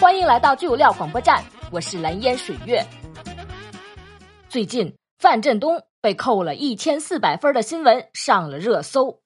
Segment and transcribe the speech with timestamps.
[0.00, 2.84] 欢迎来到最油料广播站，我是蓝烟水月。
[4.48, 9.20] 最近范振东被扣了一千四百分的新闻上了热搜。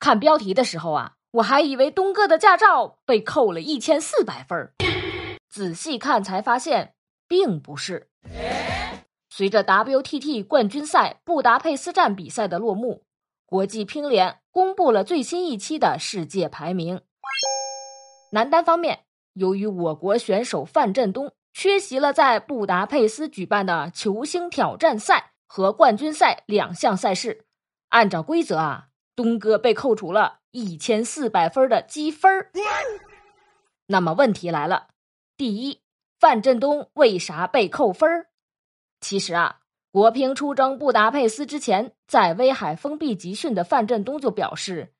[0.00, 4.72] 看标题的时候啊，我还以为东哥的驾照被扣了一千四百分，
[5.48, 6.94] 仔细看才发现
[7.28, 8.08] 并不是。
[9.30, 13.04] 随着 WTT 冠军赛布达佩斯站比赛的落幕。
[13.48, 17.00] 国际乒联公布了最新一期的世界排名。
[18.32, 27.46] 男单方面，由于我国选手范振东缺席了在布达佩斯举办的球星挑战赛和冠军赛两项赛事，
[27.88, 32.50] 按照规则啊，东哥被扣除了一千四百分的积分
[33.86, 34.88] 那么问题来了，
[35.38, 35.80] 第一，
[36.20, 38.26] 范振东为啥被扣分
[39.00, 44.92] 其实啊，国乒出征布达佩斯之前，在威海封闭集训的范振东就表示，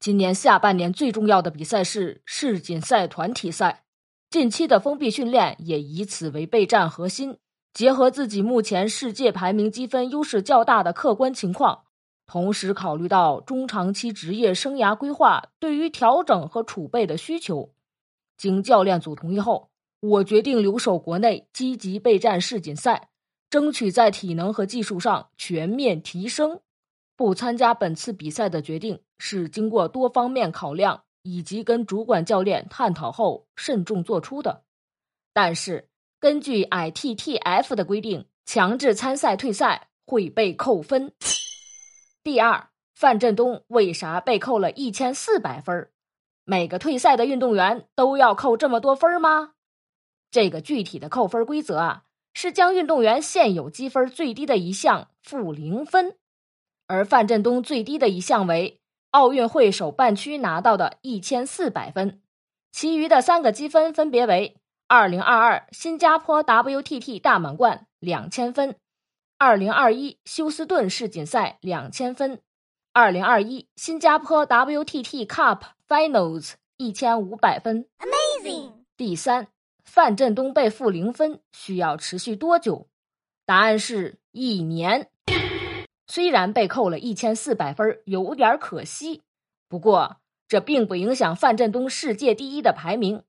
[0.00, 3.84] 今年下半年最重要的比赛是世锦赛团体赛。
[4.30, 7.38] 近期的封闭训练也以此为备战核心，
[7.72, 11.84] 结合自己目前世界排名积分优势较大的客观情况，
[12.26, 17.72] 同时考虑到中长期职业生涯规划对于调整和储备的需求，
[18.36, 23.10] 经教练组同意后，我决定留守国内，积极备战世锦赛。
[23.52, 26.62] 争取在体能和技术上全面提升。
[27.16, 34.64] 不参加本次比赛的决定是经过多方面考量以及跟主管教练探讨后慎重做出的。
[35.34, 41.12] 但是根据 ITTF 的规定，强制参赛退赛会被扣分。
[42.24, 45.90] 第二，范振东为啥被扣了一千四百分？
[46.44, 49.52] 每个退赛的运动员都要扣这么多分吗？
[50.30, 52.04] 这个具体的扣分规则啊。
[52.42, 56.16] 是将运动员现有积分最低的一项负零分，
[56.88, 58.80] 而范振东最低的一项为
[59.12, 62.20] 奥运会首半区拿到的一千四百分，
[62.72, 64.56] 其余的三个积分分别为
[64.88, 68.74] 二零二二新加坡 WTT 大满贯两千分，
[69.38, 72.40] 二零二一休斯顿世锦赛两千分，
[72.92, 77.86] 二零二一新加坡 WTT Cup Finals 一千五百分。
[78.00, 78.72] Amazing！
[78.96, 79.46] 第三。
[79.84, 82.88] 范振东被负零分需要持续多久？
[83.44, 85.10] 答案是一年。
[86.06, 89.22] 虽然被扣了一千四百分，有点可惜，
[89.68, 93.24] 不过这并不影响范振东世界第一的排名。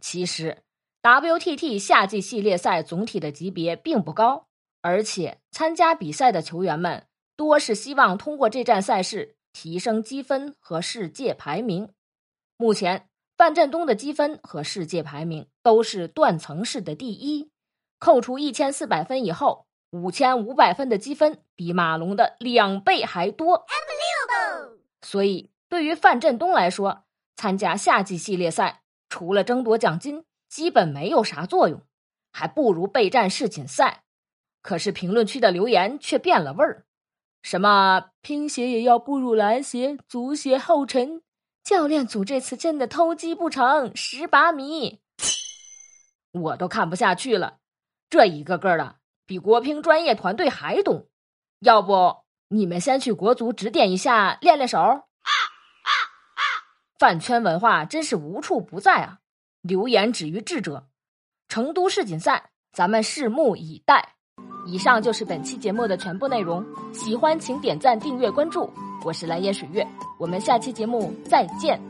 [0.00, 0.62] 其实
[1.02, 4.46] ，WTT 夏季系列赛总体的级别并不高，
[4.80, 7.06] 而且参加比赛的球员们
[7.36, 11.90] 多是希望通过这站赛事提升积分和世界排名。
[12.56, 13.09] 目前。
[13.40, 17.50] 范振东的积分和世界排名都是断层式的第一，
[17.98, 23.64] 扣除一千四百分以后，五千五百分的积分比马龙的两倍还多。
[25.00, 31.80] 所以，对于范振东来说，参加夏季系列赛除了争夺奖金，基本没有啥作用，
[32.34, 34.04] 还不如备战世锦赛。
[34.60, 36.84] 可是评论区的留言却变了味儿，
[37.40, 41.22] 什么拼鞋也要步入篮协，足协后尘。
[41.62, 45.00] 教练组这次真的偷鸡不成蚀把米，
[46.32, 47.58] 我都看不下去了。
[48.08, 51.06] 这一个个的比国乒专业团队还懂，
[51.60, 55.04] 要不你们先去国足指点一下，练练手。
[56.98, 59.18] 饭圈文化真是无处不在啊！
[59.62, 60.88] 流言止于智者。
[61.48, 64.16] 成都世锦赛，咱们拭目以待。
[64.66, 68.70] 以上就是本期节目的全部内容，喜欢请点赞、订阅、关注。
[69.02, 69.86] 我是蓝颜水月，
[70.18, 71.80] 我们下期节目再见。